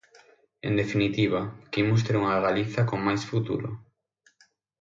En 0.63 0.77
definitiva, 0.81 1.41
que 1.71 1.81
imos 1.83 2.03
ter 2.05 2.15
unha 2.21 2.41
Galiza 2.45 2.81
con 2.89 2.99
máis 3.07 3.21
futuro. 3.29 3.69